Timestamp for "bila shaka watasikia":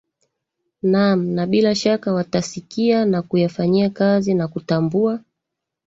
1.47-3.05